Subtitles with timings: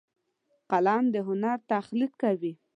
[0.71, 2.53] قلم د هنر تخلیق کوي